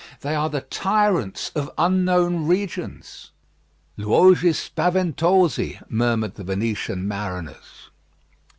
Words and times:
They 0.21 0.33
are 0.33 0.49
the 0.49 0.61
tyrants 0.61 1.51
of 1.53 1.69
unknown 1.77 2.47
regions. 2.47 3.29
"Luoghi 3.99 4.51
spaventosi," 4.51 5.79
murmured 5.89 6.33
the 6.33 6.43
Venetian 6.43 7.07
mariners. 7.07 7.91